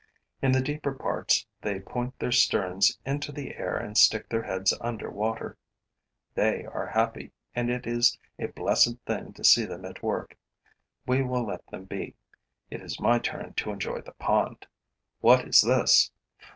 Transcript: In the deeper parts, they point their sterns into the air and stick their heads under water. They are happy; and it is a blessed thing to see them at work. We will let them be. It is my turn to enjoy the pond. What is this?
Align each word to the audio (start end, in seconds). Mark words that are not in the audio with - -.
In 0.41 0.51
the 0.51 0.63
deeper 0.63 0.93
parts, 0.95 1.45
they 1.61 1.79
point 1.79 2.17
their 2.17 2.31
sterns 2.31 2.97
into 3.05 3.31
the 3.31 3.55
air 3.57 3.77
and 3.77 3.95
stick 3.95 4.29
their 4.29 4.41
heads 4.41 4.75
under 4.81 5.11
water. 5.11 5.59
They 6.33 6.65
are 6.65 6.87
happy; 6.87 7.33
and 7.53 7.69
it 7.69 7.85
is 7.85 8.17
a 8.39 8.47
blessed 8.47 8.97
thing 9.05 9.31
to 9.33 9.43
see 9.43 9.63
them 9.63 9.85
at 9.85 10.01
work. 10.01 10.39
We 11.05 11.21
will 11.21 11.45
let 11.45 11.67
them 11.67 11.85
be. 11.85 12.15
It 12.71 12.81
is 12.81 12.99
my 12.99 13.19
turn 13.19 13.53
to 13.53 13.69
enjoy 13.69 14.01
the 14.01 14.13
pond. 14.13 14.65
What 15.19 15.45
is 15.47 15.61
this? 15.61 16.09